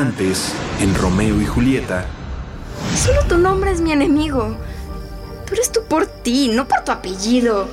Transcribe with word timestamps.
Antes, 0.00 0.54
en 0.80 0.94
Romeo 0.94 1.42
y 1.42 1.44
Julieta. 1.44 2.06
Solo 2.96 3.22
tu 3.28 3.36
nombre 3.36 3.70
es 3.70 3.82
mi 3.82 3.92
enemigo. 3.92 4.56
Pero 5.46 5.60
es 5.60 5.70
tú 5.70 5.80
por 5.86 6.06
ti, 6.06 6.48
no 6.48 6.66
por 6.66 6.84
tu 6.84 6.90
apellido. 6.90 7.68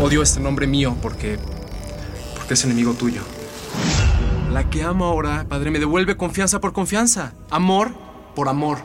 Odio 0.00 0.20
este 0.20 0.40
nombre 0.40 0.66
mío 0.66 0.96
porque. 1.00 1.38
porque 2.36 2.54
es 2.54 2.64
enemigo 2.64 2.94
tuyo. 2.94 3.22
La 4.52 4.68
que 4.68 4.82
amo 4.82 5.04
ahora, 5.04 5.46
padre, 5.48 5.70
me 5.70 5.78
devuelve 5.78 6.16
confianza 6.16 6.60
por 6.60 6.72
confianza. 6.72 7.34
Amor 7.50 7.94
por 8.34 8.48
amor. 8.48 8.78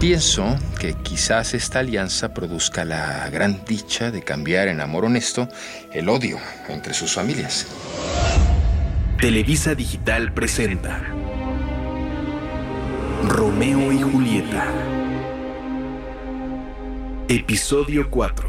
Pienso 0.00 0.56
que 0.80 0.94
quizás 0.94 1.54
esta 1.54 1.78
alianza 1.78 2.34
produzca 2.34 2.84
la 2.84 3.30
gran 3.30 3.64
dicha 3.64 4.10
de 4.10 4.22
cambiar 4.22 4.66
en 4.66 4.80
amor 4.80 5.04
honesto 5.04 5.48
el 5.92 6.08
odio 6.08 6.36
entre 6.68 6.94
sus 6.94 7.12
familias. 7.12 7.68
Televisa 9.20 9.76
Digital 9.76 10.34
presenta 10.34 11.14
Romeo 13.28 13.90
y 13.90 14.02
Julieta. 14.02 14.66
Episodio 17.26 18.10
4. 18.10 18.48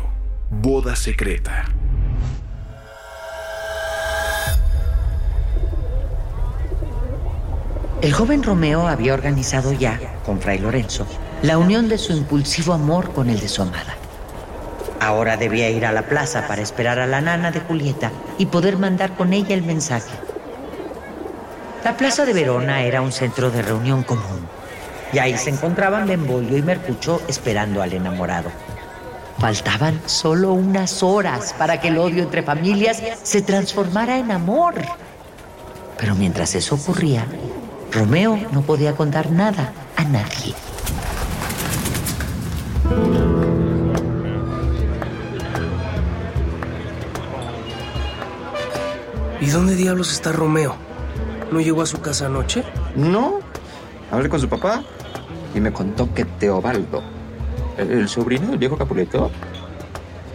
Boda 0.50 0.98
secreta. 0.98 1.66
El 8.02 8.12
joven 8.12 8.44
Romeo 8.44 8.88
había 8.88 9.14
organizado 9.14 9.72
ya, 9.72 9.98
con 10.26 10.42
Fray 10.42 10.60
Lorenzo, 10.60 11.08
la 11.42 11.58
unión 11.58 11.88
de 11.88 11.98
su 11.98 12.12
impulsivo 12.12 12.74
amor 12.74 13.14
con 13.14 13.30
el 13.30 13.40
de 13.40 13.48
su 13.48 13.62
amada. 13.62 13.96
Ahora 15.00 15.38
debía 15.38 15.70
ir 15.70 15.86
a 15.86 15.94
la 15.94 16.04
plaza 16.04 16.48
para 16.48 16.62
esperar 16.62 17.00
a 17.00 17.08
la 17.08 17.22
nana 17.22 17.52
de 17.52 17.62
Julieta 17.62 18.12
y 18.38 18.48
poder 18.48 18.78
mandar 18.78 19.16
con 19.16 19.32
ella 19.32 19.56
el 19.56 19.64
mensaje. 19.64 20.14
La 21.86 21.96
plaza 21.96 22.26
de 22.26 22.34
Verona 22.34 22.84
era 22.84 23.02
un 23.02 23.14
centro 23.14 23.52
de 23.52 23.62
reunión 23.62 24.04
común 24.04 24.46
y 25.16 25.20
ahí 25.20 25.38
se 25.38 25.50
encontraban 25.50 26.08
Benvolio 26.08 26.58
y 26.58 26.62
Mercucho 26.62 27.22
esperando 27.30 27.82
al 27.82 27.94
enamorado. 27.94 28.52
Faltaban 29.40 30.02
solo 30.06 30.52
unas 30.52 31.04
horas 31.04 31.56
para 31.58 31.80
que 31.80 31.88
el 31.88 31.98
odio 31.98 32.22
entre 32.22 32.44
familias 32.44 33.02
se 33.24 33.42
transformara 33.42 34.18
en 34.18 34.30
amor. 34.32 34.74
Pero 35.98 36.16
mientras 36.16 36.54
eso 36.56 36.76
ocurría, 36.76 37.26
Romeo 37.94 38.38
no 38.52 38.64
podía 38.64 38.94
contar 38.94 39.32
nada 39.32 39.72
a 39.96 40.04
nadie. 40.04 40.54
¿Y 49.40 49.46
dónde 49.46 49.76
diablos 49.76 50.12
está 50.12 50.34
Romeo? 50.34 50.76
¿No 51.54 51.62
llegó 51.62 51.84
a 51.84 51.86
su 51.86 52.02
casa 52.02 52.26
anoche? 52.26 52.66
No. 52.98 53.40
Hablé 54.12 54.28
con 54.28 54.42
su 54.42 54.50
papá 54.50 54.84
y 55.56 55.62
me 55.62 55.72
contó 55.72 56.14
que 56.14 56.26
Teobaldo, 56.26 57.02
el, 57.78 57.92
el 57.92 58.10
sobrino 58.10 58.50
del 58.50 58.58
viejo 58.58 58.78
Capuleto, 58.78 59.32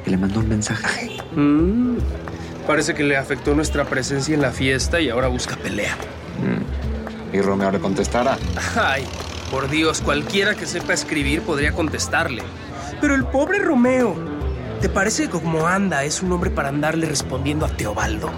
que 0.02 0.10
le 0.10 0.16
mandó 0.16 0.40
un 0.40 0.48
mensaje. 0.48 1.18
Mm, 1.36 1.98
parece 2.66 2.94
que 2.94 3.04
le 3.04 3.16
afectó 3.16 3.54
nuestra 3.54 3.84
presencia 3.84 4.34
en 4.34 4.40
la 4.40 4.50
fiesta 4.50 5.00
y 5.00 5.10
ahora 5.10 5.28
busca 5.28 5.56
pelea. 5.56 5.94
Mm. 6.40 7.36
Y 7.36 7.40
Romeo 7.42 7.70
le 7.70 7.78
contestará. 7.78 8.38
Ay, 8.76 9.04
por 9.50 9.68
Dios, 9.68 10.00
cualquiera 10.00 10.54
que 10.54 10.66
sepa 10.66 10.94
escribir 10.94 11.42
podría 11.42 11.72
contestarle. 11.72 12.42
Pero 13.00 13.14
el 13.14 13.24
pobre 13.24 13.58
Romeo, 13.58 14.16
¿te 14.80 14.88
parece 14.88 15.24
que 15.24 15.30
como 15.30 15.66
anda 15.66 16.02
es 16.04 16.22
un 16.22 16.32
hombre 16.32 16.50
para 16.50 16.70
andarle 16.70 17.06
respondiendo 17.06 17.66
a 17.66 17.68
Teobaldo? 17.68 18.30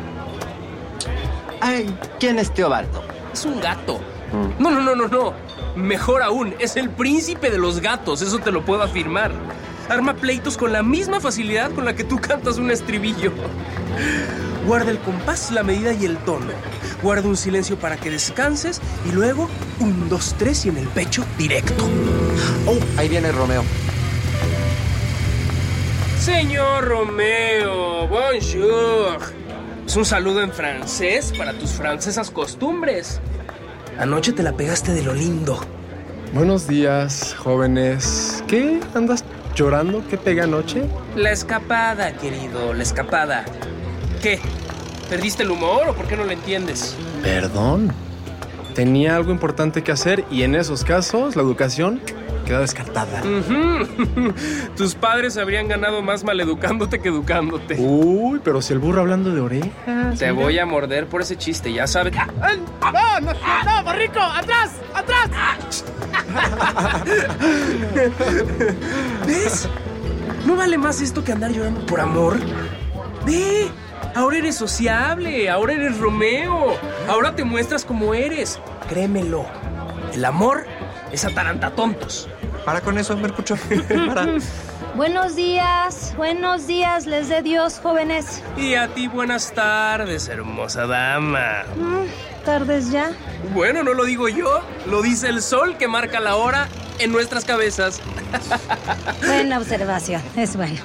Ay, 1.61 1.97
¿quién 2.19 2.41
es 2.41 2.53
Teobaldo? 2.53 3.03
Es 3.33 3.45
un 3.45 3.61
gato. 3.61 4.01
No, 4.59 4.71
no, 4.71 4.81
no, 4.81 4.97
no, 4.97 5.09
no. 5.09 5.52
Mejor 5.77 6.23
aún, 6.23 6.55
es 6.59 6.77
el 6.77 6.91
príncipe 6.91 7.51
de 7.51 7.59
los 7.59 7.81
gatos, 7.81 8.21
eso 8.21 8.39
te 8.39 8.53
lo 8.53 8.65
puedo 8.65 8.83
afirmar. 8.83 9.33
Arma 9.89 10.15
pleitos 10.15 10.57
con 10.57 10.73
la 10.73 10.83
misma 10.83 11.21
facilidad 11.21 11.71
con 11.73 11.85
la 11.85 11.95
que 11.95 12.05
tú 12.05 12.21
cantas 12.21 12.59
un 12.59 12.71
estribillo. 12.71 13.33
Guarda 14.67 14.91
el 14.91 14.99
compás, 14.99 15.51
la 15.51 15.63
medida 15.63 15.93
y 15.93 16.05
el 16.05 16.19
tono. 16.19 16.53
Guarda 17.03 17.29
un 17.29 17.37
silencio 17.37 17.79
para 17.79 17.97
que 17.97 18.11
descanses 18.11 18.81
y 19.09 19.13
luego 19.13 19.49
un, 19.81 20.09
dos, 20.09 20.37
tres 20.39 20.65
y 20.67 20.69
en 20.69 20.77
el 20.77 20.87
pecho 20.89 21.25
directo. 21.37 21.85
Oh, 22.67 22.79
ahí 22.97 23.09
viene 23.09 23.33
Romeo. 23.33 23.65
Señor 26.21 26.85
Romeo, 26.85 28.07
bonjour. 28.07 29.19
Es 29.85 29.97
un 29.97 30.05
saludo 30.05 30.43
en 30.43 30.53
francés 30.53 31.33
para 31.37 31.53
tus 31.55 31.73
francesas 31.73 32.31
costumbres. 32.31 33.21
Anoche 33.99 34.33
te 34.33 34.43
la 34.43 34.53
pegaste 34.53 34.93
de 34.93 35.03
lo 35.03 35.15
lindo. 35.15 35.61
Buenos 36.33 36.67
días, 36.67 37.37
jóvenes. 37.39 38.43
¿Qué? 38.49 38.81
¿Andas 38.95 39.23
llorando? 39.55 40.03
¿Qué 40.09 40.17
pega 40.17 40.45
anoche? 40.45 40.85
La 41.15 41.31
escapada, 41.31 42.17
querido, 42.17 42.73
la 42.73 42.83
escapada. 42.83 43.45
¿Qué? 44.23 44.41
¿Perdiste 45.11 45.43
el 45.43 45.51
humor 45.51 45.89
o 45.91 45.95
por 45.95 46.07
qué 46.07 46.17
no 46.17 46.25
lo 46.25 46.33
entiendes? 46.33 46.97
Perdón. 47.23 47.93
Tenía 48.75 49.15
algo 49.15 49.31
importante 49.31 49.83
que 49.83 49.93
hacer 49.93 50.25
y 50.31 50.43
en 50.43 50.55
esos 50.55 50.85
casos 50.85 51.37
la 51.37 51.43
educación 51.43 52.01
queda 52.43 52.61
descartada. 52.61 53.23
Tus 54.77 54.95
padres 54.95 55.37
habrían 55.37 55.69
ganado 55.69 56.03
más 56.03 56.25
maleducándote 56.25 57.01
que 57.01 57.09
educándote. 57.09 57.77
Uy, 57.79 58.41
pero 58.43 58.63
si 58.63 58.73
el 58.73 58.79
burro 58.79 59.01
hablando 59.01 59.35
de 59.35 59.41
orejas. 59.41 60.19
Te 60.19 60.31
voy 60.31 60.59
a 60.59 60.67
morder 60.67 61.07
por 61.07 61.23
ese 61.23 61.37
chiste, 61.37 61.73
ya 61.73 61.87
sabes. 61.87 62.15
¡No, 62.15 63.21
no, 63.21 63.33
no, 63.33 63.85
borrico! 63.85 64.21
¡Atrás! 64.21 64.73
¡Atrás! 64.95 65.85
¿Ves? 69.27 69.69
¿No 70.47 70.57
vale 70.57 70.79
más 70.79 71.01
esto 71.01 71.23
que 71.23 71.33
andar 71.33 71.53
llorando 71.53 71.85
por 71.87 72.01
amor? 72.01 72.39
Ve, 73.25 73.69
ahora 74.15 74.39
eres 74.39 74.57
sociable, 74.57 75.49
ahora 75.49 75.75
eres 75.75 75.99
Romeo, 75.99 76.77
ahora 77.09 77.37
te 77.37 77.45
muestras 77.45 77.85
como 77.85 78.15
eres. 78.15 78.59
Créemelo, 78.89 79.47
el 80.13 80.25
amor 80.25 80.65
es 81.13 81.25
tontos. 81.77 82.29
Para 82.65 82.81
con 82.81 82.99
eso, 82.99 83.17
Mercucho. 83.17 83.57
Para. 84.07 84.27
Buenos 84.97 85.35
días, 85.37 86.13
buenos 86.19 86.67
días, 86.67 87.07
les 87.07 87.31
dé 87.31 87.41
Dios, 87.41 87.81
jóvenes. 87.83 88.43
Y 88.59 88.75
a 88.75 88.89
ti 88.89 89.09
buenas 89.09 89.51
tardes, 89.55 90.29
hermosa 90.29 90.87
dama. 90.87 91.63
Mm, 91.77 92.45
¿Tardes 92.45 92.91
ya? 92.91 93.13
Bueno, 93.55 93.83
no 93.83 93.95
lo 93.95 94.05
digo 94.05 94.29
yo, 94.29 94.61
lo 94.87 95.01
dice 95.01 95.31
el 95.31 95.41
sol 95.41 95.79
que 95.79 95.89
marca 95.89 96.21
la 96.21 96.37
hora 96.37 96.69
en 96.99 97.11
nuestras 97.11 97.47
cabezas. 97.47 98.03
Buena 99.27 99.57
observación, 99.59 100.21
es 100.37 100.57
bueno. 100.57 100.79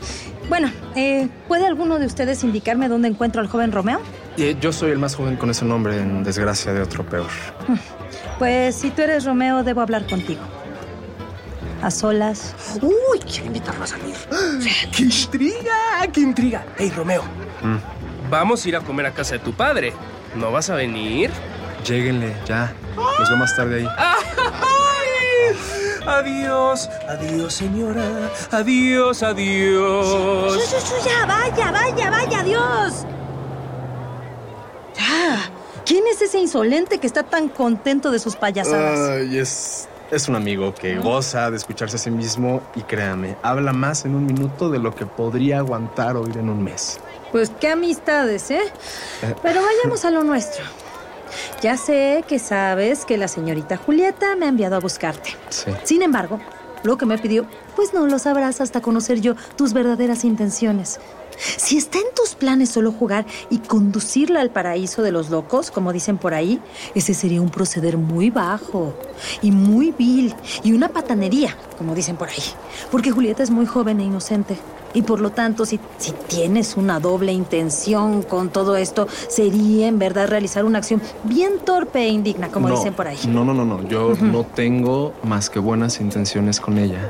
Bueno, 0.48 0.72
eh, 0.96 1.28
¿puede 1.50 1.68
alguno 1.68 2.00
de 2.00 2.06
ustedes 2.06 2.46
indicarme 2.46 2.88
dónde 2.88 3.10
encuentro 3.10 3.42
al 3.42 3.48
joven 3.50 3.74
Romeo? 3.74 4.00
Eh, 4.38 4.56
Yo 4.62 4.72
soy 4.72 4.92
el 4.92 5.00
más 5.00 5.16
joven 5.16 5.36
con 5.36 5.50
ese 5.50 5.66
nombre, 5.66 5.98
en 5.98 6.24
desgracia 6.24 6.72
de 6.72 6.82
otro 6.82 7.06
peor. 7.06 7.28
Pues 8.40 8.76
si 8.76 8.90
tú 8.90 9.02
eres 9.02 9.26
Romeo, 9.26 9.64
debo 9.64 9.82
hablar 9.82 10.08
contigo. 10.08 10.40
A 11.82 11.92
solas. 11.92 12.56
Uy, 12.82 13.20
quiero 13.20 13.46
invitarlo 13.48 13.84
a 13.84 13.88
salir. 13.88 14.16
¡Qué 14.96 15.04
intriga! 15.04 16.08
¡Qué 16.12 16.22
intriga! 16.22 16.66
Hey, 16.78 16.92
Romeo, 16.96 17.24
Mm. 17.62 17.78
vamos 18.30 18.64
a 18.66 18.70
ir 18.70 18.76
a 18.76 18.82
comer 18.82 19.06
a 19.08 19.12
casa 19.12 19.34
de 19.34 19.40
tu 19.40 19.54
padre. 19.54 19.94
¿No 20.36 20.52
vas 20.52 20.70
a 20.70 20.76
venir? 20.76 21.32
Lléguenle, 21.86 22.36
ya. 22.46 22.74
Los 23.20 23.30
veo 23.30 23.38
más 23.38 23.56
tarde 23.56 23.78
ahí. 23.82 23.88
¡Ay! 23.98 25.56
Adiós, 26.06 26.90
adiós, 27.10 27.54
señora. 27.54 28.04
Adiós, 28.52 29.24
adiós. 29.24 30.56
¡Shu, 30.56 30.78
shu, 30.78 30.86
shu, 30.86 31.06
ya! 31.06 31.26
¡Vaya, 31.26 31.72
vaya, 31.72 32.10
vaya! 32.10 32.40
¡Adiós! 32.40 33.06
Ya. 34.96 35.50
¿Quién 35.86 36.04
es 36.08 36.22
ese 36.22 36.40
insolente 36.40 37.00
que 37.00 37.08
está 37.08 37.24
tan 37.24 37.50
contento 37.50 38.12
de 38.12 38.20
sus 38.20 38.36
payasadas? 38.36 39.00
Ay, 39.22 39.38
es, 39.38 39.88
es 40.12 40.28
un 40.28 40.36
amigo 40.36 40.74
que 40.74 40.98
goza 40.98 41.52
de 41.52 41.58
escucharse 41.58 41.98
a 41.98 42.00
sí 42.00 42.12
mismo 42.12 42.62
y 42.76 42.82
créame, 42.82 43.36
habla 43.44 43.74
más 43.74 44.06
en 44.06 44.16
un 44.16 44.26
minuto 44.26 44.70
de 44.70 44.80
lo 44.80 44.96
que 44.96 45.06
podría 45.06 45.60
aguantar 45.60 46.16
oír 46.16 46.38
en 46.38 46.50
un 46.50 46.64
mes. 46.64 47.00
Pues 47.32 47.52
qué 47.60 47.70
amistades, 47.70 48.50
¿eh? 48.52 48.62
Pero 49.42 49.62
vayamos 49.62 50.06
a 50.06 50.12
lo 50.12 50.24
nuestro. 50.24 50.64
Ya 51.62 51.76
sé 51.78 52.24
que 52.28 52.40
sabes 52.40 53.06
que 53.06 53.18
la 53.18 53.28
señorita 53.28 53.78
Julieta 53.78 54.36
me 54.36 54.46
ha 54.46 54.50
enviado 54.50 54.78
a 54.78 54.80
buscarte. 54.80 55.32
Sí. 55.50 55.72
Sin 55.84 56.02
embargo, 56.02 56.40
lo 56.84 56.98
que 56.98 57.06
me 57.06 57.18
pidió, 57.18 57.46
pues 57.76 57.94
no 57.94 58.08
lo 58.08 58.18
sabrás 58.18 58.62
hasta 58.62 58.82
conocer 58.82 59.20
yo 59.20 59.36
tus 59.56 59.74
verdaderas 59.74 60.24
intenciones. 60.24 61.00
Si 61.38 61.78
está 61.78 62.00
en 62.00 62.06
tus 62.16 62.36
planes 62.36 62.70
solo 62.70 62.92
jugar 62.92 63.26
y 63.50 63.60
conducirla 63.60 64.42
al 64.42 64.50
paraíso 64.50 65.02
de 65.02 65.12
los 65.12 65.30
locos, 65.30 65.72
como 65.72 65.94
dicen 65.94 66.18
por 66.18 66.34
ahí, 66.34 66.60
ese 66.96 67.14
sería 67.14 67.42
un 67.42 67.50
proceder 67.50 67.98
muy 67.98 68.30
bajo 68.30 68.94
y 69.42 69.52
muy 69.52 69.92
vil 69.92 70.34
y 70.64 70.74
una 70.74 70.90
patanería, 70.90 71.56
como 71.78 71.96
dicen 71.96 72.16
por 72.16 72.30
ahí. 72.30 72.44
Porque 72.92 73.12
Julieta 73.12 73.44
es 73.44 73.50
muy 73.50 73.66
joven 73.66 74.00
e 74.00 74.04
inocente. 74.06 74.58
Y 74.94 75.04
por 75.04 75.20
lo 75.20 75.32
tanto, 75.32 75.66
si, 75.66 75.80
si 75.98 76.12
tienes 76.28 76.76
una 76.76 77.00
doble 77.00 77.32
intención 77.32 78.24
con 78.24 78.50
todo 78.50 78.78
esto, 78.78 79.08
sería 79.28 79.88
en 79.88 80.00
verdad 80.00 80.28
realizar 80.28 80.66
una 80.66 80.80
acción 80.80 81.02
bien 81.24 81.60
torpe 81.64 82.00
e 82.00 82.10
indigna, 82.10 82.50
como 82.50 82.70
No, 82.70 82.76
dicen 82.78 82.94
por 82.94 83.08
ahí. 83.08 83.18
No, 83.28 83.44
no, 83.46 83.54
no, 83.54 83.66
no. 83.66 83.88
Yo 83.88 84.16
no 84.20 84.44
tengo 84.44 85.14
más 85.24 85.50
que 85.50 85.60
buenas 85.60 86.00
intenciones 86.00 86.60
con 86.60 86.78
ella. 86.78 87.10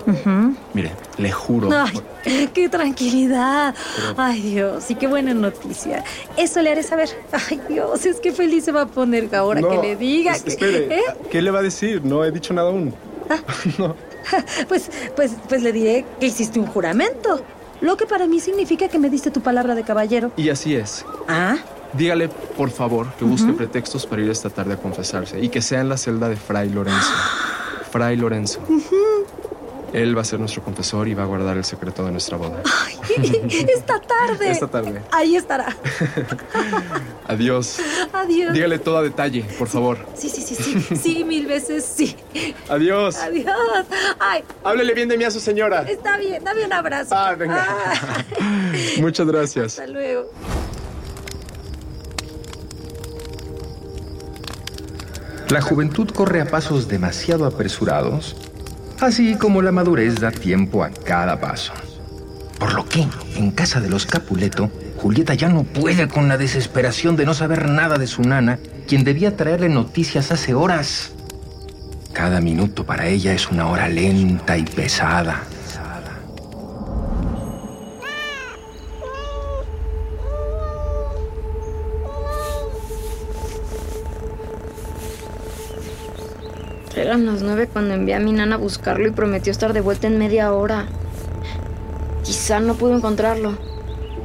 Mire, 0.78 0.92
le 1.18 1.32
juro. 1.32 1.70
Ay, 1.74 2.50
qué 2.54 2.70
tranquilidad. 2.70 3.74
Ay, 4.16 4.42
Dios, 4.42 4.92
y 4.92 4.96
qué 4.96 5.08
buena 5.08 5.34
noticia. 5.34 6.04
Eso 6.38 6.62
le 6.62 6.70
haré 6.72 6.84
saber. 6.84 7.10
Ay, 7.32 7.60
Dios, 7.68 8.06
es 8.06 8.20
que 8.20 8.32
feliz 8.32 8.64
se 8.66 8.72
va 8.72 8.82
a 8.84 8.86
poner 8.86 9.34
ahora 9.36 9.60
que 9.62 9.78
le 9.82 9.96
diga. 9.96 10.34
es- 10.36 10.44
que- 10.44 10.50
espere, 10.52 11.00
¿Eh? 11.00 11.02
¿qué 11.32 11.42
le 11.42 11.50
va 11.50 11.60
a 11.60 11.64
decir? 11.64 12.06
No 12.06 12.24
he 12.24 12.32
dicho 12.32 12.54
nada 12.54 12.70
aún. 12.70 12.94
Pues, 14.68 14.92
pues, 15.16 15.32
pues 15.48 15.64
le 15.64 15.72
diré 15.72 16.06
que 16.20 16.28
hiciste 16.28 16.60
un 16.60 16.68
juramento. 16.68 17.42
Lo 17.82 17.96
que 17.96 18.06
para 18.06 18.28
mí 18.28 18.40
significa 18.42 18.88
que 18.90 19.00
me 19.00 19.10
diste 19.10 19.32
tu 19.32 19.40
palabra 19.42 19.74
de 19.74 19.84
caballero. 19.84 20.32
Y 20.38 20.50
así 20.50 20.76
es. 20.76 21.06
Ah, 21.28 21.56
Dígale, 21.94 22.28
por 22.58 22.70
favor, 22.70 23.08
que 23.18 23.24
busque 23.24 23.54
pretextos 23.54 24.06
para 24.06 24.22
ir 24.22 24.30
esta 24.30 24.50
tarde 24.50 24.74
a 24.74 24.78
confesarse 24.78 25.40
y 25.40 25.48
que 25.48 25.62
sea 25.62 25.80
en 25.80 25.88
la 25.88 25.96
celda 25.98 26.28
de 26.28 26.36
Fray 26.36 26.70
Lorenzo. 26.70 27.10
Fray 27.92 28.18
Lorenzo. 28.18 28.60
Él 29.98 30.16
va 30.16 30.22
a 30.22 30.26
ser 30.26 30.40
nuestro 30.40 30.64
confesor 30.64 31.08
y 31.08 31.16
va 31.16 31.24
a 31.24 31.26
guardar 31.26 31.58
el 31.58 31.64
secreto 31.66 32.06
de 32.06 32.12
nuestra 32.12 32.38
boda. 32.38 32.62
esta 33.74 34.00
tarde. 34.00 34.52
Esta 34.52 34.68
tarde. 34.68 35.02
Ahí 35.12 35.36
estará. 35.36 35.76
Adiós. 37.28 37.80
Adiós. 38.14 38.54
Dígale 38.54 38.78
todo 38.78 38.98
a 38.98 39.02
detalle, 39.02 39.44
por 39.58 39.68
favor. 39.68 39.98
Sí, 40.14 40.30
sí, 40.30 40.42
sí, 40.42 40.56
sí. 40.56 40.96
Sí, 40.96 41.24
mil 41.24 41.48
veces 41.48 41.84
sí. 41.84 42.16
Adiós. 42.70 43.18
Adiós. 43.18 43.56
Ay, 44.20 44.44
Háblele 44.64 44.94
bien 44.94 45.10
de 45.10 45.18
mí 45.18 45.24
a 45.24 45.32
su 45.32 45.40
señora. 45.40 45.82
está 45.90 46.18
bien. 46.18 46.44
Dame 46.44 46.64
un 46.66 46.74
abrazo. 46.74 47.16
Ah, 47.16 47.34
venga. 47.36 47.66
Muchas 49.00 49.26
gracias. 49.26 49.66
hasta 49.80 49.88
luego. 49.88 50.30
La 55.50 55.62
juventud 55.62 56.10
corre 56.12 56.42
a 56.42 56.46
pasos 56.46 56.88
demasiado 56.90 57.46
apresurados, 57.46 58.36
así 59.00 59.36
como 59.36 59.62
la 59.62 59.72
madurez 59.72 60.16
da 60.16 60.32
tiempo 60.32 60.84
a 60.84 60.90
cada 60.90 61.40
paso. 61.40 61.74
Por 62.60 62.74
lo 62.74 62.86
que, 62.88 63.08
en 63.36 63.52
casa 63.52 63.80
de 63.80 63.90
los 63.90 64.06
Capuleto, 64.06 64.72
Julieta 64.98 65.36
ya 65.36 65.48
no 65.48 65.64
puede 65.64 66.08
con 66.08 66.28
la 66.28 66.38
desesperación 66.38 67.16
de 67.16 67.26
no 67.26 67.34
saber 67.34 67.70
nada 67.70 67.98
de 67.98 68.08
su 68.08 68.24
nana, 68.24 68.60
quien 68.88 69.04
debía 69.04 69.38
traerle 69.38 69.70
noticias 69.70 70.32
hace 70.32 70.54
horas. 70.54 71.12
Cada 72.14 72.42
minuto 72.42 72.84
para 72.84 73.08
ella 73.08 73.34
es 73.34 73.50
una 73.52 73.68
hora 73.68 73.88
lenta 73.88 74.58
y 74.58 74.64
pesada. 74.64 75.44
Eran 86.98 87.28
las 87.28 87.44
nueve 87.44 87.70
cuando 87.72 87.94
envié 87.94 88.16
a 88.16 88.20
mi 88.20 88.32
nana 88.32 88.56
a 88.56 88.58
buscarlo 88.58 89.08
y 89.08 89.12
prometió 89.12 89.52
estar 89.52 89.72
de 89.72 89.82
vuelta 89.82 90.08
en 90.08 90.18
media 90.18 90.52
hora. 90.52 90.88
Quizá 92.24 92.60
no 92.60 92.74
pudo 92.74 92.96
encontrarlo. 92.96 93.56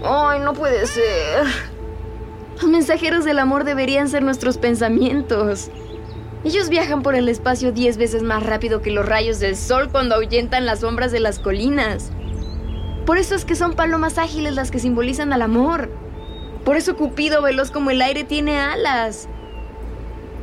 ¡Ay, 0.03 0.41
no 0.41 0.55
puede 0.55 0.87
ser! 0.87 1.45
Los 2.55 2.65
mensajeros 2.65 3.27
del 3.27 3.41
amor 3.41 3.65
deberían 3.65 4.09
ser 4.09 4.23
nuestros 4.23 4.57
pensamientos. 4.57 5.71
Ellos 6.45 6.71
viajan 6.71 7.03
por 7.03 7.15
el 7.15 7.29
espacio 7.29 7.73
diez 7.73 7.99
veces 7.99 8.23
más 8.23 8.43
rápido 8.43 8.81
que 8.81 8.91
los 8.91 9.07
rayos 9.07 9.39
del 9.39 9.55
sol 9.55 9.91
cuando 9.93 10.15
ahuyentan 10.15 10.65
las 10.65 10.81
sombras 10.81 11.13
de 11.13 11.21
las 11.21 11.39
colinas. 11.41 12.11
Por 13.05 13.19
eso 13.19 13.35
es 13.35 13.45
que 13.45 13.55
son 13.55 13.75
palomas 13.75 14.17
ágiles 14.17 14.55
las 14.55 14.71
que 14.71 14.79
simbolizan 14.79 15.35
al 15.35 15.43
amor. 15.43 15.91
Por 16.65 16.77
eso 16.77 16.97
Cupido, 16.97 17.43
veloz 17.43 17.71
como 17.71 17.91
el 17.91 18.01
aire, 18.01 18.25
tiene 18.25 18.59
alas. 18.59 19.29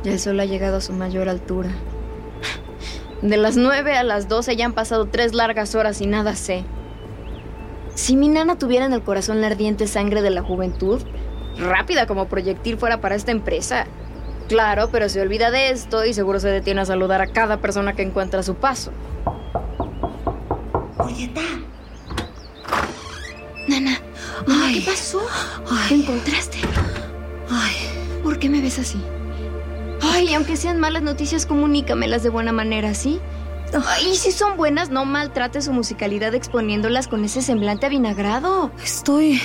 Ya 0.04 0.12
el 0.12 0.20
sol 0.20 0.38
ha 0.38 0.44
llegado 0.44 0.76
a 0.76 0.80
su 0.80 0.92
mayor 0.92 1.28
altura. 1.28 1.70
De 3.22 3.36
las 3.36 3.56
9 3.56 3.96
a 3.96 4.02
las 4.02 4.28
12 4.28 4.56
ya 4.56 4.64
han 4.64 4.72
pasado 4.72 5.06
tres 5.06 5.34
largas 5.34 5.74
horas 5.74 6.00
y 6.00 6.06
nada 6.06 6.34
sé. 6.34 6.64
Si 7.94 8.16
mi 8.16 8.28
nana 8.28 8.56
tuviera 8.56 8.86
en 8.86 8.94
el 8.94 9.02
corazón 9.02 9.40
la 9.40 9.48
ardiente 9.48 9.86
sangre 9.86 10.22
de 10.22 10.30
la 10.30 10.42
juventud, 10.42 11.02
rápida 11.58 12.06
como 12.06 12.28
proyectil 12.28 12.78
fuera 12.78 13.00
para 13.00 13.14
esta 13.14 13.30
empresa. 13.30 13.86
Claro, 14.48 14.88
pero 14.90 15.08
se 15.08 15.20
olvida 15.20 15.50
de 15.50 15.70
esto 15.70 16.04
y 16.04 16.14
seguro 16.14 16.40
se 16.40 16.48
detiene 16.48 16.80
a 16.80 16.86
saludar 16.86 17.20
a 17.20 17.26
cada 17.26 17.58
persona 17.58 17.92
que 17.92 18.02
encuentra 18.02 18.40
a 18.40 18.42
su 18.42 18.54
paso. 18.54 18.90
Julieta. 20.96 21.42
Nana, 23.68 23.98
Nana, 24.46 24.72
¿qué 24.72 24.80
pasó? 24.80 25.20
¿Te 25.88 25.94
encontraste? 25.94 26.58
Ay, 27.50 27.76
¿Por 28.22 28.38
qué 28.38 28.48
me 28.48 28.60
ves 28.60 28.78
así? 28.78 29.00
Ay, 30.02 30.32
aunque 30.34 30.56
sean 30.56 30.78
malas 30.80 31.02
noticias, 31.02 31.46
comunícamelas 31.46 32.22
de 32.22 32.30
buena 32.30 32.52
manera, 32.52 32.94
¿sí? 32.94 33.20
Ay, 33.86 34.10
y 34.12 34.16
si 34.16 34.32
son 34.32 34.56
buenas, 34.56 34.90
no 34.90 35.04
maltrate 35.04 35.62
su 35.62 35.72
musicalidad 35.72 36.34
exponiéndolas 36.34 37.06
con 37.08 37.24
ese 37.24 37.42
semblante 37.42 37.86
avinagrado. 37.86 38.72
estoy. 38.82 39.40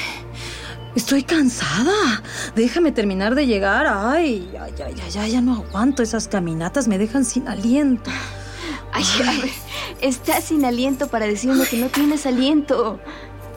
Estoy 0.96 1.24
cansada. 1.24 2.24
Déjame 2.56 2.94
terminar 2.94 3.36
de 3.36 3.46
llegar. 3.46 3.86
Ay, 3.86 4.50
ay, 4.60 4.74
ay, 4.78 4.96
ay, 5.04 5.18
ay, 5.20 5.32
ya 5.32 5.42
no 5.42 5.56
aguanto. 5.56 6.02
Esas 6.02 6.30
caminatas 6.30 6.88
me 6.88 6.98
dejan 6.98 7.26
sin 7.26 7.50
aliento. 7.50 8.10
Ay, 8.94 9.04
a 9.22 9.42
ver, 9.42 9.52
estás 10.00 10.46
sin 10.46 10.64
aliento 10.64 11.10
para 11.10 11.26
decirme 11.26 11.66
que 11.66 11.78
no 11.78 11.88
tienes 11.88 12.26
aliento. 12.26 13.02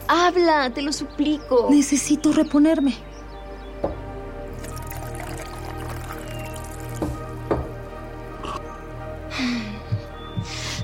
Habla, 0.09 0.69
te 0.73 0.81
lo 0.81 0.91
suplico. 0.91 1.69
Necesito 1.71 2.33
reponerme. 2.33 2.95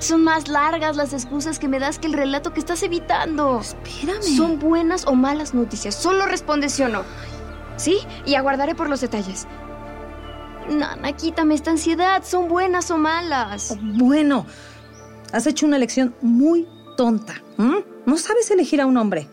Son 0.05 0.23
más 0.23 0.47
largas 0.47 0.95
las 0.97 1.13
excusas 1.13 1.57
que 1.57 1.67
me 1.67 1.79
das 1.79 1.97
que 1.97 2.05
el 2.05 2.13
relato 2.13 2.53
que 2.53 2.59
estás 2.59 2.83
evitando. 2.83 3.59
Espérame. 3.59 4.21
¿Son 4.21 4.59
buenas 4.59 5.07
o 5.07 5.15
malas 5.15 5.55
noticias? 5.55 5.95
Solo 5.95 6.27
responde 6.27 6.69
sí 6.69 6.83
o 6.83 6.89
no. 6.89 7.01
¿Sí? 7.75 7.97
Y 8.23 8.35
aguardaré 8.35 8.75
por 8.75 8.87
los 8.87 9.01
detalles. 9.01 9.47
Nana, 10.69 11.11
quítame 11.13 11.55
esta 11.55 11.71
ansiedad. 11.71 12.23
¿Son 12.23 12.47
buenas 12.47 12.91
o 12.91 12.99
malas? 12.99 13.75
Bueno, 13.81 14.45
has 15.33 15.47
hecho 15.47 15.65
una 15.65 15.77
elección 15.77 16.13
muy 16.21 16.67
tonta. 16.97 17.41
No 17.57 18.17
sabes 18.17 18.51
elegir 18.51 18.81
a 18.81 18.85
un 18.85 18.97
hombre. 18.97 19.27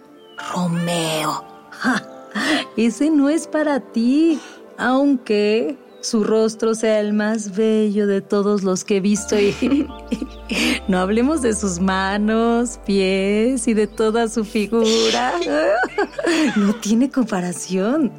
Romeo. 0.54 1.44
Ja, 1.70 2.02
ese 2.78 3.10
no 3.10 3.28
es 3.28 3.46
para 3.46 3.78
ti, 3.80 4.40
aunque 4.78 5.76
su 6.00 6.24
rostro 6.24 6.74
sea 6.74 6.98
el 7.00 7.12
más 7.12 7.54
bello 7.54 8.06
de 8.06 8.22
todos 8.22 8.62
los 8.62 8.84
que 8.84 8.96
he 8.96 9.00
visto 9.00 9.38
y 9.38 9.86
no 10.88 10.98
hablemos 10.98 11.42
de 11.42 11.54
sus 11.54 11.78
manos, 11.78 12.80
pies 12.84 13.68
y 13.68 13.74
de 13.74 13.86
toda 13.86 14.28
su 14.28 14.44
figura. 14.44 15.34
No 16.56 16.74
tiene 16.74 17.10
comparación. 17.10 18.10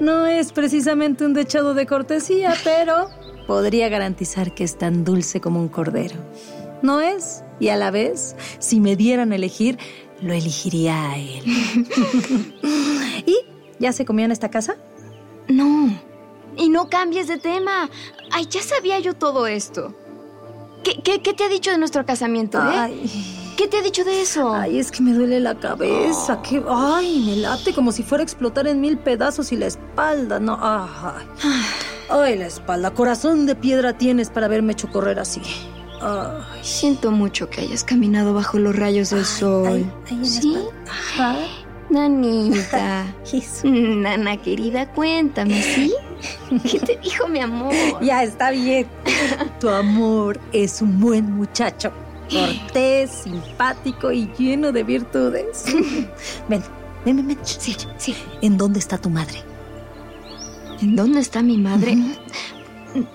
No 0.00 0.26
es 0.26 0.52
precisamente 0.52 1.24
un 1.24 1.34
dechado 1.34 1.74
de 1.74 1.86
cortesía, 1.86 2.54
pero 2.62 3.08
podría 3.46 3.88
garantizar 3.88 4.54
que 4.54 4.64
es 4.64 4.76
tan 4.76 5.04
dulce 5.04 5.40
como 5.40 5.60
un 5.60 5.68
cordero. 5.68 6.16
No 6.82 7.00
es, 7.00 7.42
y 7.60 7.68
a 7.68 7.76
la 7.76 7.90
vez, 7.90 8.36
si 8.58 8.80
me 8.80 8.96
dieran 8.96 9.32
a 9.32 9.36
elegir, 9.36 9.78
lo 10.20 10.34
elegiría 10.34 11.10
a 11.10 11.18
él. 11.18 11.42
¿Y 13.26 13.36
ya 13.78 13.92
se 13.92 14.04
comió 14.04 14.24
en 14.24 14.32
esta 14.32 14.50
casa? 14.50 14.76
No. 15.48 15.98
Y 16.56 16.68
no 16.68 16.88
cambies 16.88 17.28
de 17.28 17.38
tema. 17.38 17.88
Ay, 18.30 18.46
ya 18.50 18.62
sabía 18.62 18.98
yo 19.00 19.14
todo 19.14 19.46
esto. 19.46 19.94
¿Qué, 20.84 21.00
qué, 21.02 21.20
qué 21.22 21.34
te 21.34 21.44
ha 21.44 21.48
dicho 21.48 21.70
de 21.70 21.78
nuestro 21.78 22.04
casamiento, 22.06 22.58
eh? 22.58 22.76
Ay. 22.76 23.40
¿Qué 23.56 23.68
te 23.68 23.78
ha 23.78 23.82
dicho 23.82 24.04
de 24.04 24.20
eso? 24.20 24.52
Ay, 24.52 24.78
es 24.78 24.90
que 24.90 25.00
me 25.00 25.12
duele 25.12 25.38
la 25.40 25.54
cabeza. 25.54 26.42
Que, 26.42 26.62
ay, 26.68 27.22
me 27.24 27.36
late 27.36 27.72
como 27.72 27.92
si 27.92 28.02
fuera 28.02 28.22
a 28.22 28.24
explotar 28.24 28.66
en 28.66 28.80
mil 28.80 28.98
pedazos 28.98 29.52
y 29.52 29.56
la 29.56 29.66
espalda, 29.66 30.40
no. 30.40 30.58
Ay, 30.60 31.24
ay 32.10 32.38
la 32.38 32.46
espalda. 32.46 32.90
Corazón 32.90 33.46
de 33.46 33.54
piedra 33.54 33.96
tienes 33.96 34.28
para 34.30 34.46
haberme 34.46 34.72
hecho 34.72 34.90
correr 34.90 35.20
así. 35.20 35.40
Ay, 36.02 36.42
Siento 36.62 37.12
mucho 37.12 37.48
que 37.48 37.60
hayas 37.60 37.84
caminado 37.84 38.34
bajo 38.34 38.58
los 38.58 38.74
rayos 38.74 39.10
del 39.10 39.24
sol. 39.24 39.86
ay, 40.10 40.24
¿Sí? 40.24 40.56
Ajá. 40.88 41.36
Nanita. 41.90 43.06
Nana 43.64 44.36
querida, 44.36 44.90
cuéntame, 44.92 45.62
¿sí? 45.62 45.94
¿Qué 46.70 46.78
te 46.80 46.96
dijo 46.96 47.28
mi 47.28 47.40
amor? 47.40 47.74
Ya 48.00 48.22
está 48.22 48.50
bien. 48.50 48.86
Tu 49.60 49.68
amor 49.68 50.40
es 50.52 50.82
un 50.82 51.00
buen 51.00 51.32
muchacho. 51.32 51.92
Cortés, 52.30 53.10
simpático 53.10 54.10
y 54.10 54.30
lleno 54.38 54.72
de 54.72 54.82
virtudes. 54.82 55.64
Ven, 56.48 56.62
ven, 57.04 57.16
ven, 57.16 57.28
ven. 57.28 57.38
Sí, 57.42 57.76
sí. 57.98 58.16
¿En 58.40 58.56
dónde 58.56 58.78
está 58.78 58.98
tu 58.98 59.10
madre? 59.10 59.42
¿En 60.80 60.96
dónde 60.96 61.20
está 61.20 61.42
mi 61.42 61.58
madre? 61.58 61.96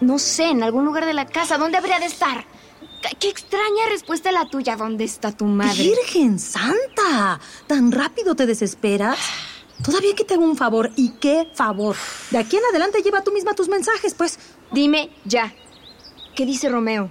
No 0.01 0.19
sé, 0.19 0.49
en 0.49 0.63
algún 0.63 0.85
lugar 0.85 1.05
de 1.05 1.13
la 1.13 1.25
casa. 1.25 1.57
¿Dónde 1.57 1.77
habría 1.77 1.99
de 1.99 2.05
estar? 2.05 2.45
Qué 3.19 3.29
extraña 3.29 3.87
respuesta 3.89 4.31
la 4.31 4.45
tuya. 4.45 4.75
¿Dónde 4.75 5.05
está 5.05 5.31
tu 5.31 5.45
madre? 5.45 5.83
Virgen 5.83 6.37
Santa, 6.37 7.39
¿tan 7.67 7.91
rápido 7.91 8.35
te 8.35 8.45
desesperas? 8.45 9.17
Todavía 9.83 10.15
que 10.15 10.23
te 10.23 10.33
hago 10.33 10.43
un 10.43 10.57
favor. 10.57 10.91
¿Y 10.95 11.11
qué 11.11 11.47
favor? 11.53 11.95
De 12.31 12.37
aquí 12.37 12.57
en 12.57 12.63
adelante 12.65 13.01
lleva 13.01 13.23
tú 13.23 13.31
misma 13.31 13.53
tus 13.53 13.69
mensajes, 13.69 14.13
pues. 14.13 14.39
Dime 14.71 15.09
ya. 15.25 15.53
¿Qué 16.35 16.45
dice 16.45 16.69
Romeo? 16.69 17.09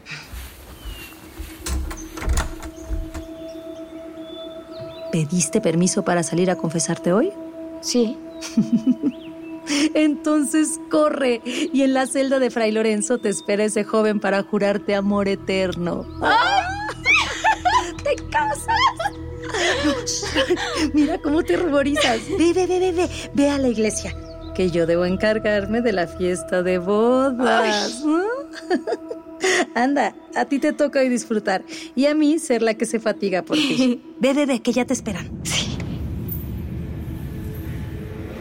¿Pediste 5.12 5.60
permiso 5.60 6.04
para 6.04 6.22
salir 6.22 6.50
a 6.50 6.56
confesarte 6.56 7.12
hoy? 7.12 7.32
Sí. 7.80 8.16
Entonces 9.94 10.78
corre 10.90 11.42
y 11.44 11.82
en 11.82 11.94
la 11.94 12.06
celda 12.06 12.38
de 12.38 12.50
Fray 12.50 12.72
Lorenzo 12.72 13.18
te 13.18 13.28
espera 13.28 13.64
ese 13.64 13.84
joven 13.84 14.20
para 14.20 14.42
jurarte 14.42 14.94
amor 14.94 15.28
eterno. 15.28 16.06
¡Te 18.02 18.16
casas! 18.30 19.27
Mira 20.94 21.18
cómo 21.18 21.42
te 21.42 21.56
ruborizas. 21.56 22.20
Ve, 22.38 22.52
ve, 22.52 22.66
ve, 22.66 22.80
ve, 22.80 22.92
ve, 22.92 23.08
ve 23.34 23.50
a 23.50 23.58
la 23.58 23.68
iglesia. 23.68 24.14
Que 24.54 24.70
yo 24.70 24.86
debo 24.86 25.04
encargarme 25.04 25.80
de 25.80 25.92
la 25.92 26.06
fiesta 26.06 26.62
de 26.62 26.78
bodas. 26.78 28.02
Anda, 29.74 30.14
a 30.34 30.44
ti 30.46 30.58
te 30.58 30.72
toca 30.72 31.00
hoy 31.00 31.08
disfrutar 31.08 31.62
y 31.94 32.06
a 32.06 32.14
mí 32.14 32.38
ser 32.38 32.62
la 32.62 32.74
que 32.74 32.86
se 32.86 32.98
fatiga 32.98 33.42
por 33.42 33.56
ti. 33.56 34.02
Ve, 34.20 34.34
ve, 34.34 34.46
ve, 34.46 34.60
que 34.60 34.72
ya 34.72 34.84
te 34.84 34.94
esperan. 34.94 35.28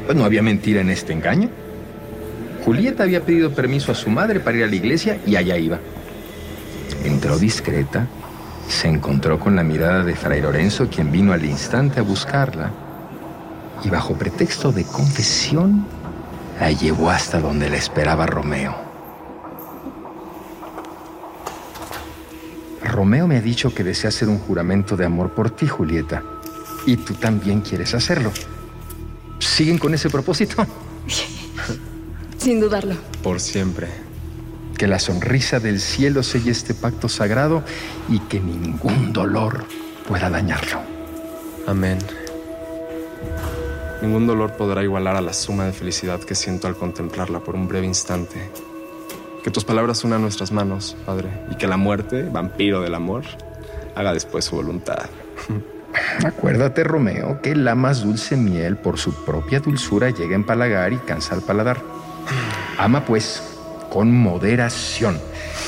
Pues 0.06 0.18
no 0.18 0.26
había 0.26 0.42
mentira 0.42 0.82
en 0.82 0.90
este 0.90 1.14
engaño. 1.14 1.50
Julieta 2.66 3.04
había 3.04 3.22
pedido 3.22 3.54
permiso 3.54 3.92
a 3.92 3.96
su 3.96 4.10
madre 4.10 4.40
para 4.40 4.58
ir 4.58 4.64
a 4.64 4.68
la 4.68 4.76
iglesia 4.76 5.20
y 5.26 5.36
allá 5.36 5.58
iba. 5.58 5.80
Entró 7.04 7.38
discreta, 7.38 8.08
se 8.68 8.88
encontró 8.88 9.40
con 9.40 9.56
la 9.56 9.64
mirada 9.64 10.04
de 10.04 10.16
Fray 10.16 10.42
Lorenzo, 10.42 10.88
quien 10.90 11.12
vino 11.12 11.34
al 11.34 11.46
instante 11.46 12.00
a 12.00 12.04
buscarla, 12.04 12.72
y 13.84 13.90
bajo 13.90 14.16
pretexto 14.16 14.72
de 14.72 14.84
confesión, 14.84 15.86
la 16.60 16.72
llevó 16.72 17.10
hasta 17.10 17.40
donde 17.40 17.70
la 17.70 17.78
esperaba 17.78 18.26
Romeo. 18.26 18.76
Romeo 22.84 23.28
me 23.28 23.38
ha 23.38 23.42
dicho 23.42 23.74
que 23.74 23.84
desea 23.84 24.10
hacer 24.10 24.28
un 24.28 24.40
juramento 24.40 24.98
de 24.98 25.06
amor 25.06 25.32
por 25.32 25.52
ti, 25.52 25.68
Julieta, 25.68 26.24
y 26.86 26.98
tú 26.98 27.14
también 27.14 27.62
quieres 27.62 27.94
hacerlo. 27.94 28.32
¿Siguen 29.40 29.78
con 29.78 29.94
ese 29.94 30.10
propósito? 30.10 30.66
Sin 32.38 32.60
dudarlo. 32.60 32.96
Por 33.22 33.40
siempre. 33.40 34.07
Que 34.78 34.88
la 34.88 35.00
sonrisa 35.00 35.60
del 35.60 35.80
cielo 35.80 36.22
selle 36.24 36.52
este 36.52 36.74
pacto 36.74 37.10
sagrado 37.10 37.64
y 38.10 38.20
que 38.20 38.40
ningún 38.40 39.12
dolor 39.12 39.66
pueda 40.08 40.30
dañarlo. 40.30 40.82
Amén. 41.66 41.98
Ningún 44.02 44.28
dolor 44.28 44.54
podrá 44.54 44.84
igualar 44.84 45.16
a 45.16 45.22
la 45.22 45.34
suma 45.34 45.66
de 45.66 45.74
felicidad 45.74 46.20
que 46.20 46.36
siento 46.36 46.68
al 46.68 46.76
contemplarla 46.76 47.40
por 47.40 47.56
un 47.56 47.68
breve 47.68 47.88
instante. 47.88 48.52
Que 49.44 49.50
tus 49.50 49.66
palabras 49.66 50.04
unan 50.04 50.22
nuestras 50.22 50.52
manos, 50.52 50.96
Padre, 51.06 51.30
y 51.52 51.56
que 51.56 51.68
la 51.68 51.78
muerte, 51.78 52.24
vampiro 52.24 52.82
del 52.82 52.94
amor, 52.94 53.24
haga 53.96 54.14
después 54.14 54.46
su 54.46 54.58
voluntad. 54.58 55.08
Acuérdate, 56.26 56.84
Romeo, 56.84 57.42
que 57.42 57.56
la 57.56 57.74
más 57.74 58.04
dulce 58.04 58.36
miel 58.36 58.78
por 58.78 59.00
su 59.00 59.14
propia 59.26 59.60
dulzura 59.60 60.12
llega 60.12 60.34
a 60.34 60.36
empalagar 60.36 60.94
y 60.94 60.98
cansa 60.98 61.34
al 61.34 61.42
paladar. 61.42 61.82
Ama, 62.78 63.06
pues, 63.06 63.57
con 63.92 64.12
moderación. 64.12 65.20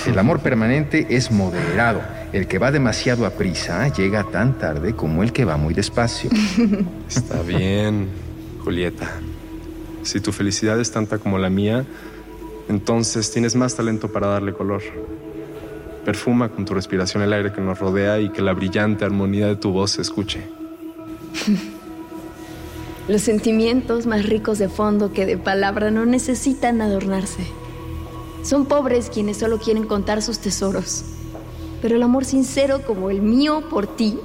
El 0.06 0.18
amor 0.20 0.40
permanente 0.40 1.08
es 1.10 1.32
moderado. 1.32 2.02
El 2.32 2.48
que 2.48 2.60
va 2.60 2.72
demasiado 2.72 3.26
a 3.26 3.32
prisa 3.32 3.88
llega 3.88 4.24
tan 4.24 4.58
tarde 4.58 4.94
como 4.94 5.24
el 5.24 5.34
que 5.34 5.46
va 5.46 5.58
muy 5.58 5.74
despacio. 5.74 6.30
Está 7.10 7.42
bien, 7.42 8.08
Julieta. 8.64 9.10
Si 10.04 10.20
tu 10.20 10.32
felicidad 10.32 10.80
es 10.80 10.92
tanta 10.92 11.18
como 11.18 11.38
la 11.38 11.50
mía, 11.50 11.86
entonces 12.70 13.32
tienes 13.32 13.56
más 13.56 13.76
talento 13.76 14.12
para 14.12 14.28
darle 14.28 14.54
color. 14.54 14.82
Perfuma 16.06 16.50
con 16.50 16.66
tu 16.66 16.74
respiración 16.74 17.24
el 17.24 17.34
aire 17.34 17.52
que 17.52 17.62
nos 17.62 17.80
rodea 17.80 18.20
y 18.20 18.30
que 18.30 18.42
la 18.42 18.54
brillante 18.54 19.06
armonía 19.06 19.48
de 19.48 19.56
tu 19.56 19.72
voz 19.72 19.92
se 19.92 20.02
escuche. 20.02 20.42
Los 23.08 23.24
sentimientos 23.24 24.06
más 24.06 24.24
ricos 24.26 24.60
de 24.60 24.70
fondo 24.70 25.12
que 25.12 25.26
de 25.26 25.38
palabra 25.38 25.90
no 25.90 26.06
necesitan 26.06 26.80
adornarse. 26.82 27.44
Son 28.44 28.66
pobres 28.66 29.10
quienes 29.10 29.38
solo 29.38 29.60
quieren 29.60 29.86
contar 29.86 30.22
sus 30.22 30.40
tesoros. 30.40 31.04
Pero 31.82 31.96
el 31.96 32.04
amor 32.04 32.26
sincero 32.26 32.82
como 32.86 33.10
el 33.10 33.22
mío 33.22 33.64
por 33.70 33.88
ti 33.88 34.20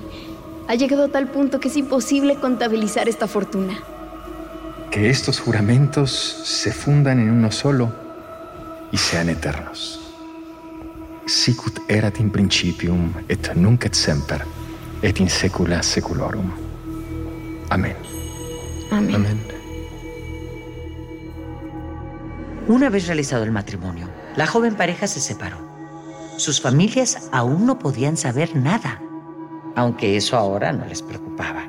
ha 0.68 0.74
llegado 0.74 1.04
a 1.04 1.08
tal 1.08 1.28
punto 1.28 1.60
que 1.60 1.68
es 1.68 1.76
imposible 1.76 2.36
contabilizar 2.36 3.08
esta 3.08 3.28
fortuna. 3.28 3.78
Que 4.90 5.10
estos 5.10 5.40
juramentos 5.40 6.10
se 6.10 6.72
fundan 6.72 7.20
en 7.20 7.30
uno 7.30 7.50
solo 7.50 7.92
y 8.92 8.96
sean 8.96 9.28
eternos. 9.28 10.00
Sicut 11.26 11.80
erat 11.88 12.20
in 12.20 12.30
principium 12.30 13.12
et 13.28 13.54
nunc 13.56 13.86
et 13.86 13.94
semper 13.94 14.44
et 15.02 15.20
in 15.20 15.28
saecula 15.28 15.82
saeculorum. 15.82 16.52
Amén. 17.70 17.96
Amén. 18.90 19.14
Amén. 19.14 19.53
Una 22.66 22.88
vez 22.88 23.06
realizado 23.06 23.44
el 23.44 23.50
matrimonio, 23.50 24.08
la 24.36 24.46
joven 24.46 24.74
pareja 24.74 25.06
se 25.06 25.20
separó. 25.20 25.58
Sus 26.38 26.62
familias 26.62 27.28
aún 27.30 27.66
no 27.66 27.78
podían 27.78 28.16
saber 28.16 28.56
nada, 28.56 29.02
aunque 29.76 30.16
eso 30.16 30.38
ahora 30.38 30.72
no 30.72 30.86
les 30.86 31.02
preocupaba. 31.02 31.68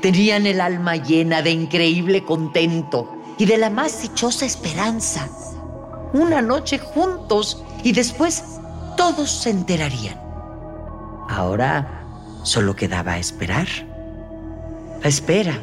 Tenían 0.00 0.46
el 0.46 0.62
alma 0.62 0.96
llena 0.96 1.42
de 1.42 1.50
increíble 1.50 2.24
contento 2.24 3.14
y 3.36 3.44
de 3.44 3.58
la 3.58 3.68
más 3.68 4.00
dichosa 4.00 4.46
esperanza. 4.46 5.28
Una 6.14 6.40
noche 6.40 6.78
juntos 6.78 7.62
y 7.82 7.92
después 7.92 8.44
todos 8.96 9.30
se 9.30 9.50
enterarían. 9.50 10.18
Ahora 11.28 12.02
solo 12.44 12.74
quedaba 12.74 13.18
esperar. 13.18 13.66
Espera 15.02 15.58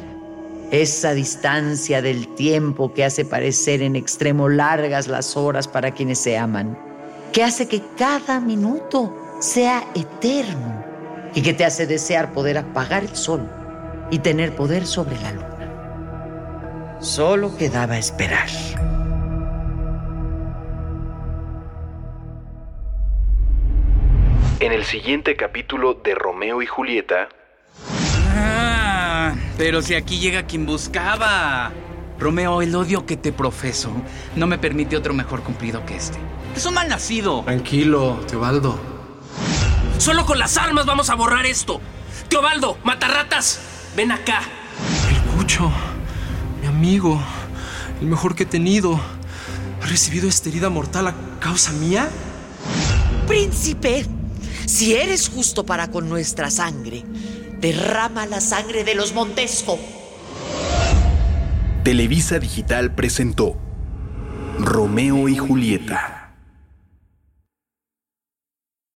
esa 0.72 1.12
distancia 1.12 2.00
del 2.00 2.26
tiempo 2.34 2.94
que 2.94 3.04
hace 3.04 3.26
parecer 3.26 3.82
en 3.82 3.94
extremo 3.94 4.48
largas 4.48 5.06
las 5.06 5.36
horas 5.36 5.68
para 5.68 5.90
quienes 5.90 6.18
se 6.18 6.38
aman, 6.38 6.78
que 7.30 7.44
hace 7.44 7.68
que 7.68 7.82
cada 7.98 8.40
minuto 8.40 9.14
sea 9.38 9.84
eterno 9.94 10.82
y 11.34 11.42
que 11.42 11.52
te 11.52 11.66
hace 11.66 11.86
desear 11.86 12.32
poder 12.32 12.56
apagar 12.56 13.02
el 13.02 13.14
sol 13.14 13.46
y 14.10 14.20
tener 14.20 14.56
poder 14.56 14.86
sobre 14.86 15.20
la 15.20 15.32
luna. 15.32 16.96
Solo 17.00 17.54
quedaba 17.54 17.98
esperar. 17.98 18.48
En 24.60 24.72
el 24.72 24.84
siguiente 24.84 25.36
capítulo 25.36 26.00
de 26.02 26.14
Romeo 26.14 26.62
y 26.62 26.66
Julieta, 26.66 27.28
Pero 29.58 29.82
si 29.82 29.94
aquí 29.94 30.18
llega 30.18 30.44
quien 30.44 30.66
buscaba. 30.66 31.72
Romeo, 32.18 32.62
el 32.62 32.74
odio 32.74 33.04
que 33.04 33.16
te 33.16 33.32
profeso 33.32 33.90
no 34.36 34.46
me 34.46 34.58
permite 34.58 34.96
otro 34.96 35.12
mejor 35.12 35.42
cumplido 35.42 35.84
que 35.84 35.96
este. 35.96 36.18
Es 36.54 36.66
un 36.66 36.74
mal 36.74 36.88
nacido. 36.88 37.42
Tranquilo, 37.42 38.20
Teobaldo. 38.28 38.78
Solo 39.98 40.26
con 40.26 40.38
las 40.38 40.56
armas 40.56 40.86
vamos 40.86 41.10
a 41.10 41.14
borrar 41.14 41.46
esto. 41.46 41.80
Teobaldo, 42.28 42.78
matarratas, 42.84 43.60
ven 43.96 44.12
acá. 44.12 44.40
El 45.08 45.36
Cucho, 45.36 45.70
mi 46.60 46.66
amigo, 46.66 47.20
el 48.00 48.06
mejor 48.06 48.34
que 48.34 48.44
he 48.44 48.46
tenido, 48.46 49.00
ha 49.82 49.86
recibido 49.86 50.28
esta 50.28 50.48
herida 50.48 50.70
mortal 50.70 51.08
a 51.08 51.14
causa 51.40 51.72
mía. 51.72 52.08
Príncipe, 53.26 54.06
si 54.66 54.94
eres 54.94 55.28
justo 55.28 55.64
para 55.64 55.90
con 55.90 56.08
nuestra 56.08 56.50
sangre, 56.50 57.04
derrama 57.62 58.26
la 58.26 58.40
sangre 58.40 58.82
de 58.82 58.96
los 58.96 59.14
Montesco. 59.14 59.78
Televisa 61.84 62.40
Digital 62.40 62.92
presentó 62.92 63.56
Romeo 64.58 65.28
y 65.28 65.38
Julieta. 65.38 66.21